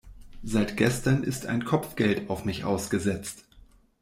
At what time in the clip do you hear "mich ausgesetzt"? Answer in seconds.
2.43-3.45